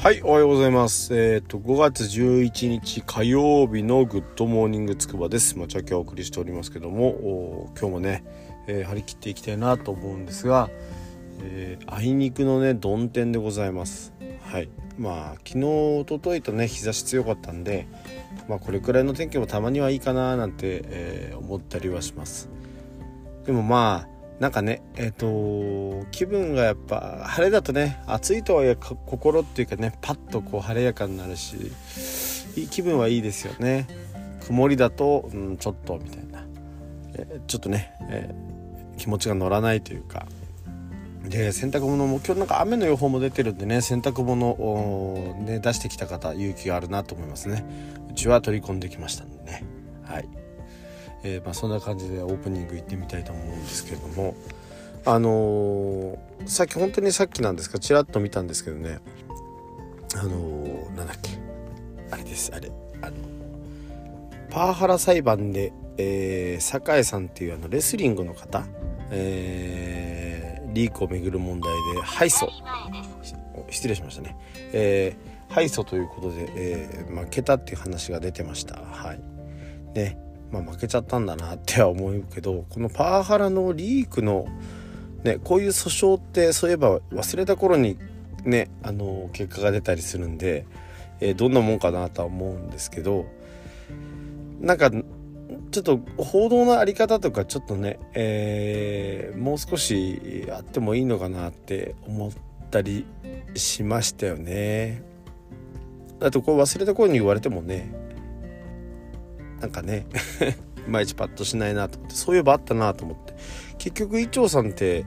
[0.00, 1.12] はいおはようございます。
[1.12, 5.58] えっ、ー、と5月11日火曜日のグッドモーニングつくばです。
[5.58, 8.24] まちゃきお送りしておりますけども今日もね、
[8.68, 10.70] えー、張り切っていきたいなと思うんですが、
[11.42, 14.12] えー、あいにくのね曇天でございます。
[14.44, 14.68] はい。
[14.98, 17.88] まあ昨日一昨日とね日差し強かったんで
[18.48, 22.48] まあこれくらいの天気もたまにはいいかななんて、え、思ったりはします。
[23.46, 31.72] でもまあなんかねえっ、ー、と気分がやっぱ晴れだとね暑いとはいえ心っていうかねパッとこう晴れやかになるし
[32.70, 33.86] 気分はいいですよね。
[34.46, 36.42] 曇りだと、うん、ちょっとみたいな、
[37.14, 40.26] え、ちょっとね、えー、気持ちが乗らないというか。
[41.28, 47.66] で洗濯物も今日なんか雨の予報も出てるんでね洗濯物を、ね、出してきた方勇気があるなと思いますね。
[48.10, 49.64] うちは取り込んできましたんでね。
[50.04, 50.37] はい。
[51.22, 54.34] えー、まあ、そんな感じでオープニング行ってみたいと思うんですけれども。
[55.04, 57.78] あのー、さっき本当にさっきなんですか？
[57.78, 58.98] ちらっと見たんですけどね。
[60.16, 61.38] あのー、なんだっけ？
[62.10, 62.50] あれです。
[62.54, 63.16] あれあの
[64.50, 68.66] パワハラ裁判で、えー、酒井さんっていうあのレスリングの方、
[69.10, 72.48] えー、リークをめぐる問題で敗訴。
[73.70, 74.36] 失礼しましたね、
[74.72, 78.76] えー、敗訴ということで、えー、負けたっていう話が出てました。
[78.76, 79.20] はい。
[79.94, 80.18] ね。
[80.50, 84.46] まあ、負けちゃったんだなっては思うけどこのパワハラのリークの、
[85.24, 87.98] ね、こういう訴訟ってそういえば忘れた頃に
[88.44, 90.66] ねあの結果が出たりするんで、
[91.20, 93.26] えー、どんなもんかなとは思うんですけど
[94.60, 94.90] なんか
[95.70, 102.32] ちょっと報道の在り方とかちょっとね、えー、もう少しあってもいいのかなって思っ
[102.70, 103.06] たり
[103.54, 105.02] しましたよね。
[106.18, 108.07] だってこれ忘れた頃に言われてもね
[109.60, 110.06] なんかね
[110.86, 113.34] いまいちパッとしないなと思ってそういえばあったなと思って。
[113.78, 115.04] 結局伊調さんって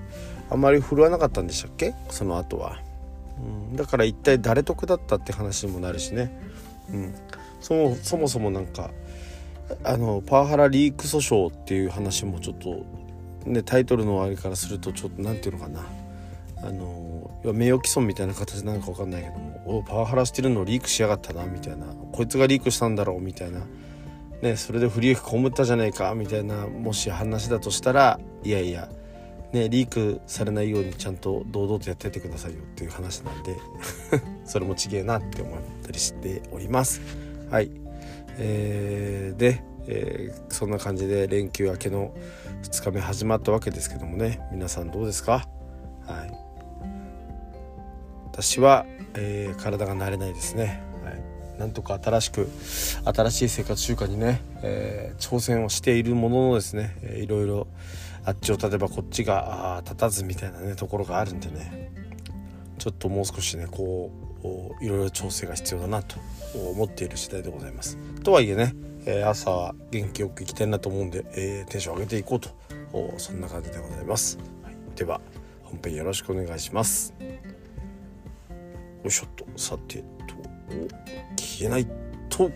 [0.50, 1.94] あんまり振るわなかったんでしたっけ？
[2.10, 2.80] その後は、
[3.70, 6.32] うん、だから一体誰得だったって話にもなるしね、
[6.90, 7.14] うん、
[7.60, 8.92] そもそもそもなんか
[9.84, 12.86] あのパワハラリーク訴訟っていう話もちょっと
[13.46, 15.86] ねタイトルのあれからするとちょっと何て言うのかな。
[16.64, 21.88] あの名誉毀損みたいな形なのか分かんないけどもおパワハラしてるのリークしやがったなみたいな。
[22.12, 23.62] こいつがリークしたんだろうみたいな。
[24.42, 28.90] ね、それで不利益被ったじゃないかみたいなもし話だとしたらいやいや、
[29.52, 33.56] ね、リークされないようにちゃんと堂々とやっててくださいよっていう話なんで
[34.46, 37.02] それもちげえなって思ったりしております。
[37.52, 37.70] はい、
[38.40, 42.14] えー、で、えー、そんな感じで連休明けの
[42.64, 44.40] 2日目始まったわけですけどもね。
[44.52, 45.48] 皆さんどうですか？
[46.08, 46.32] はい。
[48.32, 48.86] 私は、
[49.16, 50.82] えー、体が慣れないですね。
[51.04, 51.22] はい。
[51.62, 52.50] なんとか新しく
[53.06, 57.68] 新しい生活習慣にね、えー、挑戦をしているもののですね、えー、いろいろ
[58.26, 61.92] あっちを立てばこっちが立たずみたいなねところがあるんでね
[62.80, 64.12] ちょっともう少しねこ
[64.80, 66.16] ういろいろ調整が必要だなと
[66.56, 67.96] 思っている次第でございます。
[68.24, 68.74] とはいえね、
[69.06, 72.50] えー、朝は元気よく行きたいなと思うんで、えー、テンション上げていこうと
[73.20, 74.40] そんな感じでございます。
[74.64, 75.22] はい、では
[75.64, 77.14] 本編よろしくお願いします。
[79.04, 80.04] よいしょっとさて
[81.38, 81.88] 消えない
[82.30, 82.52] と。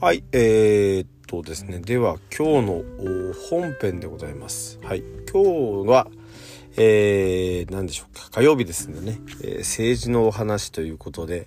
[0.00, 2.82] はい、えー、っとですね、では今日の
[3.48, 4.80] 本編でございます。
[4.82, 6.10] はい、今日は、
[6.76, 11.46] えー、何でしょうか、火曜日ですんでね、えー、政治のお話ということで、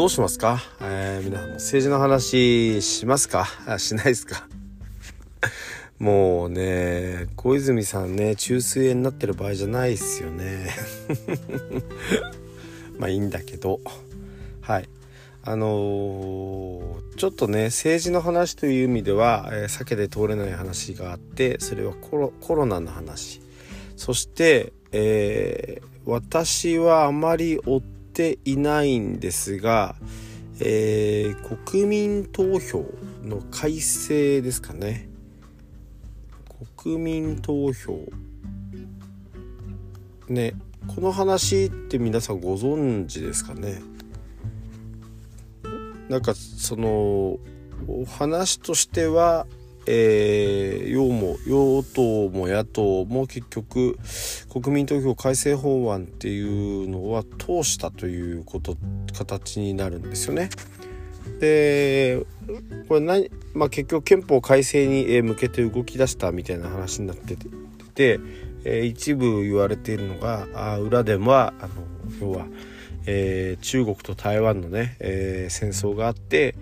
[0.00, 0.62] どうしますか？
[0.80, 3.46] えー、皆さんも政治の話しますか？
[3.66, 4.48] あしないですか？
[6.00, 10.70] もうね、小泉さんね、中水炎になってる場合じゃないっすよね。
[12.96, 13.80] まあいいんだけど。
[14.62, 14.88] はい。
[15.42, 23.42] あのー、ちょっとね、政治の話という意味では、えー、避けて通れない話があって、それはコロコロナの話。
[23.96, 29.96] そして、えー、私はあまり追ってていないんですが、
[30.60, 32.84] えー、国民投票
[33.24, 35.08] の改正ですかね。
[36.76, 37.98] 国民投票。
[40.28, 40.52] ね
[40.86, 43.80] この話って皆さんご存知ですかね。
[46.10, 47.38] なんかその
[47.88, 49.46] お話としては
[49.86, 53.98] えー、与も与党も野党も結局
[54.50, 58.76] 国民投票改正法案っていうのは通したということ
[59.16, 60.50] 形になるんですよね。
[61.38, 62.24] で
[62.88, 67.36] これ何、まあ、結局憲法改正に向けて動き出したみたいな話になって
[67.94, 68.20] て、
[68.64, 71.72] えー、一部言われているのがあ裏ではあの
[72.20, 72.46] 要は、
[73.06, 76.54] えー、中国と台湾のね、えー、戦争があって、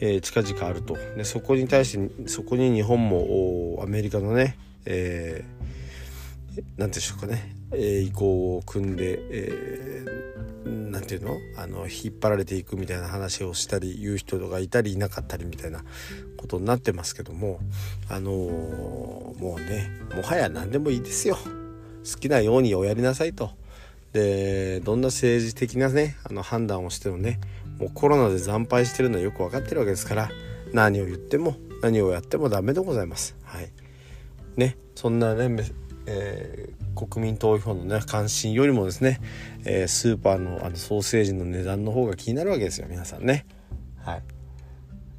[0.00, 0.96] えー、近々あると。
[1.16, 11.36] でそこに対してそこに日本もアメリカのね、えー、ていうんでしょうかね、えー、意向を組んで、えー、ていうの？
[11.56, 15.84] あの引っ張られていくみたいな話をしたり言う人がいたりいなかったりみたいな
[16.36, 17.60] ことになってますけども
[18.08, 21.36] あのー、もうねもはや何でもいいですよ。
[21.36, 23.50] 好きなようにおやりなさいと。
[24.16, 27.38] でどんな政治的なねあの判断をしてもね
[27.78, 30.30] もうコロナで惨敗してるのはよく分かってるわけですから
[30.72, 33.36] 何を言っても何をやってもダメでございます。
[33.44, 33.70] はい、
[34.56, 35.70] ねそんなね、
[36.06, 39.20] えー、国民投票のね関心よりもですね、
[39.66, 43.44] えー、スーパーのあのソーセージの値段の方が気になるわけですよ皆さんね。
[43.98, 44.22] はい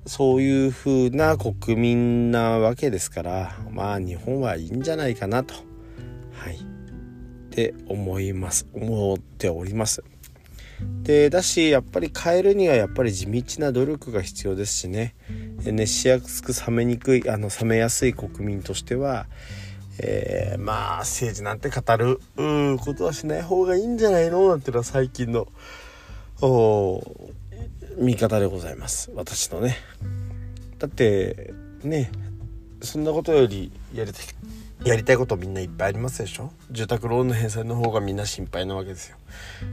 [0.07, 5.53] そういう風な国民なわけですからまあ日本はいいんじゃないかなと
[7.57, 8.67] って思います。
[8.71, 10.03] 思っております。
[11.01, 15.15] でだしやっぱり変えるにはやっぱり地道な努力が必要ですしね。
[15.63, 19.25] 熱しやすく冷めにくいあの冷めやすい国民としては、
[19.97, 22.19] えー、まあ政治なんて語る
[22.77, 24.49] ことはしない方がいいんじゃないの？
[24.49, 25.47] なんていうのは最近の
[27.97, 29.09] 見方でございます。
[29.15, 29.77] 私のね。
[30.77, 32.11] だってね
[32.83, 34.25] そんなことよりやりたい。
[34.85, 36.51] やりたいことみんないっぱいありますでしょ？
[36.71, 39.17] 住宅ローンの返済の方がみんな心配なわけですよ。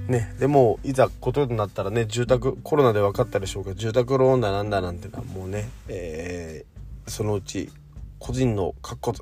[0.09, 7.71] ね、でもいざことになったらね住宅コロナで分かったでしょうけど住宅ローンだなんだなんてのはもうね、えー、そのうち
[8.19, 9.13] 個人の各個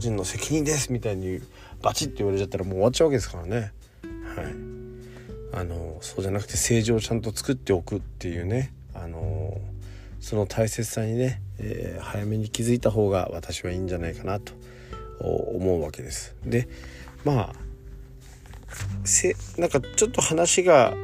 [0.00, 1.40] 人の責任ですみたいに
[1.82, 3.72] バチッて言われちゃったらもう終わっちゃうわけですからね。
[4.36, 9.60] はい、あのそうじゃなくて政治をちゃんと作っておくっていうねあの
[10.20, 14.52] その大切さにね、えー、早めに気づいた方が私はいいんじゃないかなと
[15.26, 16.34] 思うわけです。
[16.44, 16.68] で
[17.24, 17.68] まあ
[19.04, 20.94] せなんかちょっと話が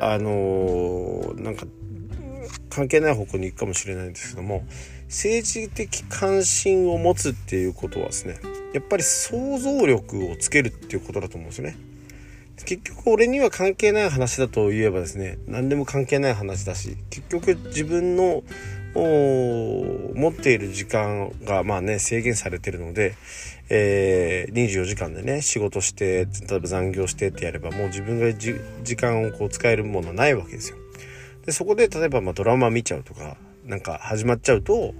[0.00, 1.66] あのー、なんか
[2.70, 4.64] 関係ない方向に行くかもしれないんですけども
[5.06, 8.40] 政治的関心を持つっていうことはですね
[8.72, 11.76] やっぱり想像力をつけるっていうことだと思うんですよね。
[12.64, 18.42] 結局俺には関係ない話だと言えばですね何でも関係ない話だし結局自分の
[18.94, 23.14] 持っている時間がまあね制限されてるので、
[23.68, 30.78] えー、24時間でね仕事して例えば残業してってやればもう自分が時間をこう使えるものないわけですよ。
[31.46, 34.94] でそこで例えばまドラマ見ちゃうとかなんか始まっちゃうと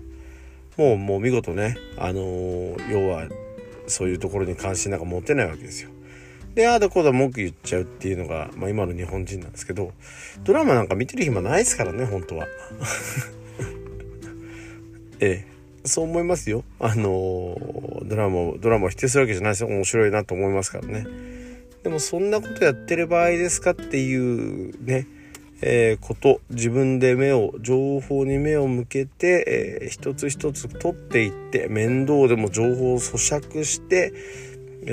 [0.77, 3.29] もうもう見事ねあのー、要は
[3.89, 5.91] そういうところに関心なんか持てないわけですよ。
[6.55, 9.93] で、ああだこうだ文句言っちゃうっていうのが、まあ今の日本人なんですけど、
[10.43, 12.47] ドラマなんか見てる暇ないですからね、本当は。
[15.21, 16.65] ええ、そう思いますよ。
[16.79, 17.57] あの
[18.05, 19.69] ドラマを、ドラマを否定するわけじゃないですよ。
[19.69, 21.07] 面白いなと思いますからね。
[21.83, 25.07] でもそんなことやってる場合ですかっていうね、
[25.63, 34.13] えー、こと自分で目を情報に目を向けて、えー、一つ一つ取っていって面倒でも情報を咀嚼して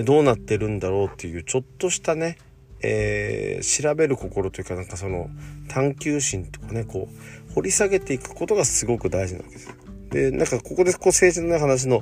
[0.04, 2.38] どうなってるんだろうっていうちょっとしたね、
[2.82, 5.30] えー、調べる心というかなんかその
[5.70, 9.77] 探求心とかねこう掘り下げていくことがすごく大事なわけです。
[10.18, 12.02] でなんかここでこう政治の話の、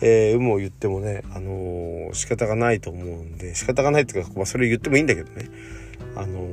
[0.00, 5.50] えー、有無を言ってもね、あのー、仕方がないと思うんで仕方がないっていうか、まあ、それ言ってもいいんだけどね、
[6.16, 6.48] あの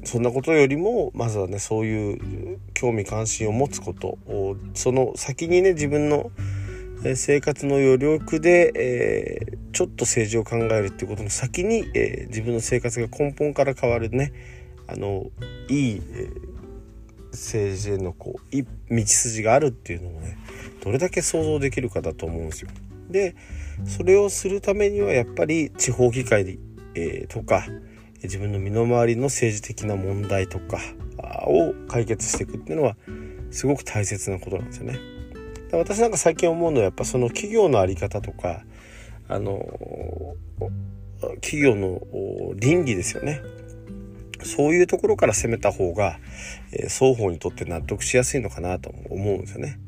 [0.00, 6.30] ー、そんなことよりもまずはねそういう興味関心を持つことをその先にね自分の
[7.16, 14.32] 生活の余力で、えー、ちょっと政治を考えるっていうことの先に、えー、自分の生活が根本から変わるね
[14.86, 15.26] あの
[15.68, 16.45] いい、えー
[17.36, 18.56] 政治へのこう
[18.94, 20.38] 道筋があるっていうのをね
[20.82, 22.70] どれだけ想像できるかだと思うんですよ。
[23.10, 23.36] で
[23.84, 26.58] それをするためにはやっぱり地方議会、
[26.94, 27.66] えー、とか
[28.22, 30.78] 自分の身の回りの政治的な問題とか
[31.46, 32.96] を解決していくっていうのは
[33.50, 34.98] すごく大切なことなんですよね。
[35.72, 38.62] 私なんか最近思うのはやっぱその企業の在り方とか
[39.28, 39.64] あの
[41.42, 42.00] 企業の
[42.54, 43.42] 倫理ですよね
[44.44, 46.18] そういうところから攻めた方が、
[46.72, 49.78] えー、双方にとって納得しやすいのかなと思うんですよね。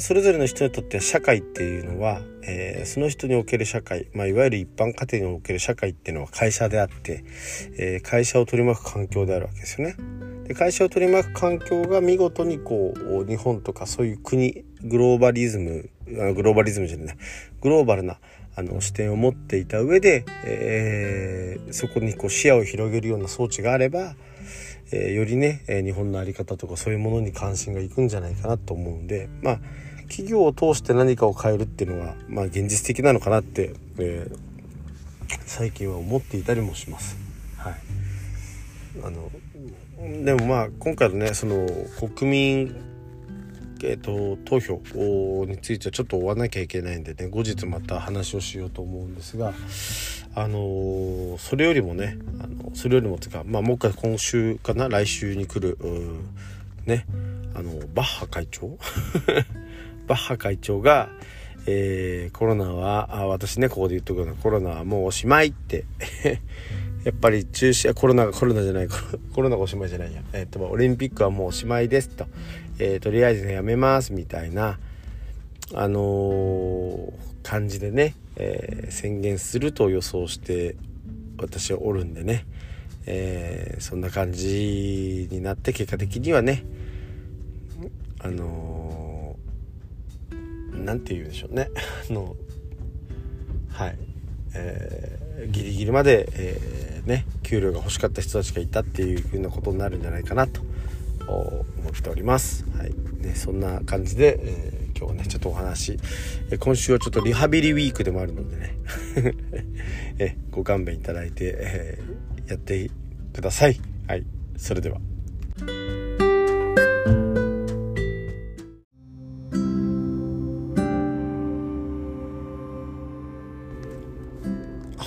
[0.00, 7.24] それぞれの人にとっては社会っていうのは、えー、その人における社会、まあ、いわゆる一般家庭における社会っていうのは会社であって、
[7.78, 9.96] えー、会社を取り巻く環境であるわけですよね。
[10.48, 17.16] で会社を取り巻く環境が見事にこう日本とかそういう国グローバリズムグローバリズムじゃない
[17.60, 18.18] グローバルな
[18.56, 24.14] あの視点を持っていた上で、えー、そこにこう視野を広げるような装置があれば、
[24.92, 29.58] えー、よりね、え日本の在り方とかそういうものに関心がいくんじゃないかなと思うんでまあ
[30.08, 34.38] 企業を通して何かを変えるっていうのは、まあ、現実的なのかなって、えー、
[35.44, 37.16] 最近は思っていたりもします。
[37.58, 37.74] はい、
[39.02, 39.30] あの
[40.24, 41.66] でもまあ今回のねその
[42.16, 42.95] 国民
[43.82, 44.80] えーと、投票
[45.46, 49.52] についてはちょっと終わらなきゃいけないんでね後日また話をしようと思うんですが
[50.34, 55.78] あのー、それよりもねあのそれよりもというか、まあ、もう一回今週かな来週に来る
[56.84, 57.06] ね
[57.54, 58.78] あのバッハ会長？
[60.06, 61.08] バッハ会長が、
[61.66, 65.84] えー、コロナはあ私ねここで言っとくようなコロナはもうおしまいって
[67.04, 68.88] やっぱり中止コロナがコロナじゃない
[69.32, 72.26] コロナがおしまいじゃないや、えーと、オリンピックはもうおしまいですと、
[72.78, 74.78] えー、とりあえず、ね、やめますみたいな
[75.74, 80.76] あのー、感じでね、えー、宣言すると予想して
[81.38, 82.46] 私はおるんでね、
[83.06, 86.64] えー、そんな感じになって結果的にはね
[88.20, 89.36] あの
[90.72, 91.68] 何て言うんでしょうね
[92.10, 92.36] あの
[93.70, 93.98] はい、
[94.54, 100.60] えー、ギリギリまで、えーね給料が欲しかった人たちがいたっていう風なことになるんじゃないかなと
[101.32, 102.64] 思っております。
[102.76, 105.98] はいね、そんな感じで、えー、今日はねちょっとお話、
[106.50, 108.74] え今週はちょっとリハビリウィークでもあるのでね
[110.18, 112.90] えご勘弁いただいて、えー、やって
[113.32, 113.80] ください。
[114.06, 114.24] はい、
[114.56, 115.00] それでは。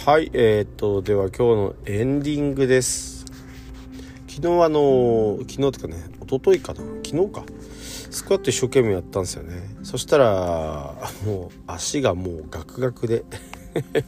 [0.09, 3.18] はい、えー、っと、では今日のエンディングです。
[4.41, 7.43] 昨日あの、昨日とかね、一昨日かな、昨日か。
[8.09, 9.61] スクワット一生懸命やったんですよね。
[9.83, 13.25] そしたら、もう足がもうガクガクで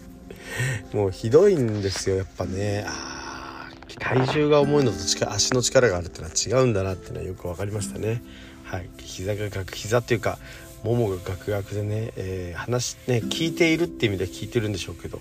[0.93, 2.85] もうひどいんですよ、やっぱね。
[2.87, 3.69] あ
[3.99, 4.97] 体重が重いのと
[5.31, 8.23] 足の力があるっていうのは違うんだなっていうのはよく分かりましたね。
[8.63, 10.39] はい、膝がガク、膝っていうか、
[10.83, 15.19] ももがガクガクでね、えー、話ね聞いているっていう意味では聞いてるんでしょうけど、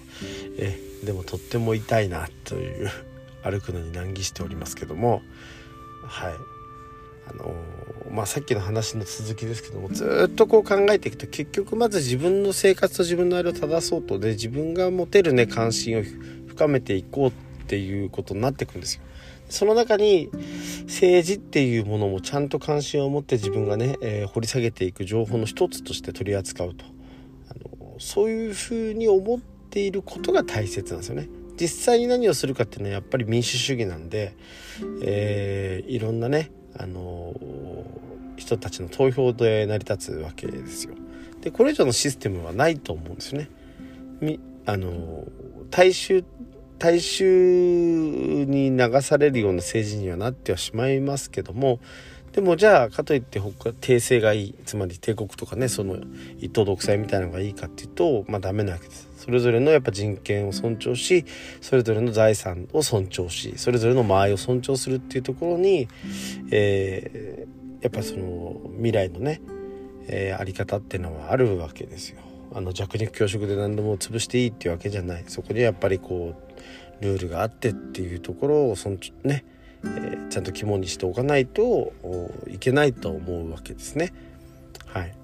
[0.56, 2.90] えー、でもとっても痛いなという
[3.42, 5.22] 歩くのに難儀しておりますけども
[6.06, 6.34] はい
[7.30, 16.02] あのー、まあさっきの話の続きですけどもずっとこう考えていくと結局まず自分の生活と自分のあれを正そうとで自分が持てるね関心を
[16.48, 17.32] 深めていこうっ
[17.66, 19.02] ていうことになっていくんですよ。
[19.48, 20.30] その中に
[20.84, 26.84] 政治っていうものもちゃんと関心を持って自分がね、えー、掘り下げていく情報の一つとして取り扱うと
[27.50, 31.28] あのそういうふうに思っていることが大切なんですよね。
[31.60, 34.34] 実際に何をするかっていうのはやっぱり民主主義なんで、
[35.02, 37.34] えー、いろんなね、あの
[38.36, 40.94] 人たちの投票で成り立つわけですよ。
[41.42, 43.50] でこれ以上のシステムはないと思うんですよね。
[44.22, 45.24] みあの
[45.70, 46.24] 大衆
[46.78, 47.24] 大衆
[48.44, 51.78] に流されるような政治にはなってはしまいますけども
[52.32, 55.96] でもじゃあかといって他帝政がいいつまり帝国とかねその
[56.38, 59.08] 一党独裁みたいなのがいいかっていうとまあダメなわけです。
[59.16, 61.26] それぞれのやっぱ人権を尊重し
[61.60, 65.88] それぞれの財産を尊重しそれぞれの間合いを尊重するっていうところに、
[66.50, 69.42] えー、やっぱその未来のね、
[70.06, 72.20] えー、あり方っていうのはあるわけですよ。
[72.52, 76.34] あの弱肉強食で何でも潰していいっていうわけじゃないそこにはやっぱりこ
[77.00, 79.44] うルールがあってっていうところをそのね、
[79.84, 81.92] えー、ちゃんと肝にしておかないと
[82.48, 84.12] いけないと思うわけですね。
[84.86, 85.14] はい、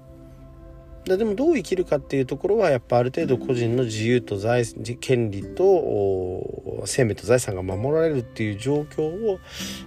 [1.17, 4.65] でもどう生きるかっていうところはやっぱある程度個人の自由と財
[4.99, 9.39] 権利と生命と財産が守られるっていう状況を、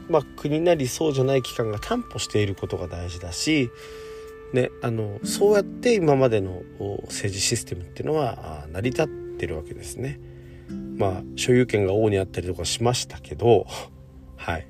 [0.09, 3.71] まあ、国なりそうじゃない機関が担保していることが大事だし、
[4.55, 6.63] ね、あのそうやって今までの
[7.03, 9.07] 政治システムっていうのは成り立っ
[9.39, 10.21] てるわけですね。
[10.97, 13.67] まあ所有権が王にあったりとかしましたけど
[14.51, 14.67] はい。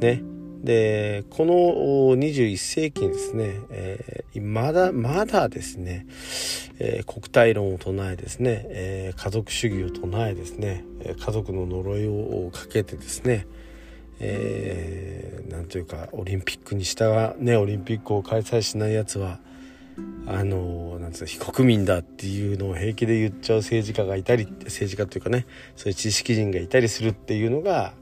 [0.00, 0.22] ね。
[0.62, 1.54] でこの
[2.18, 6.06] 21世紀にですね、えー、まだまだですね、
[6.78, 10.84] えー、国体論を唱えですね、えー、家族主義を唱えですね
[11.18, 13.46] 家族の呪いをかけてですね
[14.22, 19.40] えー、なんというかオリンピックに従ねオリンピックを開催しないやつは
[20.26, 27.94] あのなんですか非国民だっていうのを平気で言っちゃう政治家がいたり政治家というかねそういう知識人がいたりするっていうのが、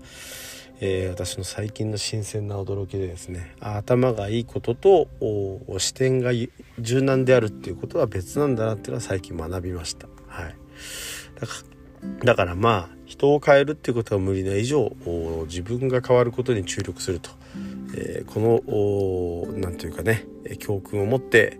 [0.80, 5.08] えー、私の最近の新鮮な驚きでですね頭がいいことと
[5.78, 6.30] 視点が
[6.78, 10.08] 柔軟であるっていうことは別なんだなっていうのは最近学びました。
[10.28, 10.54] はい、
[11.40, 11.78] だから
[12.24, 14.92] だからまあ人を変えるっていうことは無理な以上
[15.46, 17.30] 自分が変わることに注力すると、
[17.96, 20.26] えー、この何というかね
[20.60, 21.58] 教訓を持って、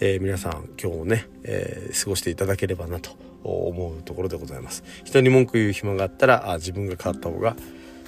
[0.00, 3.10] えー、皆さん今日もね、えー、過ごしていただければなと
[3.44, 4.82] 思うところでございます。
[5.04, 7.56] 人に文句言う暇があったらあ自分が変わった方が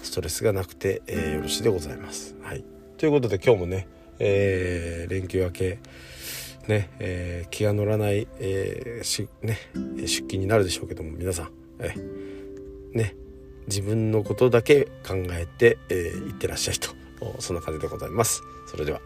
[0.02, 2.34] ストレスがなくて、えー、よろしいでございます。
[2.42, 2.64] はい、
[2.96, 3.88] ということで今日もね、
[4.18, 5.78] えー、連休明け
[6.66, 11.50] ね、えー、気が乗らない、えーしね、出勤になるでしょうけども皆さん
[11.80, 11.94] え
[12.92, 13.16] ね
[13.66, 16.90] 自分のことだけ考えて、えー、ってらっしゃいと
[17.40, 18.42] そんな感じでございます。
[18.66, 19.00] それでは